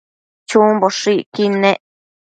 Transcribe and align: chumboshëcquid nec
chumboshëcquid 0.49 1.53
nec 1.63 1.79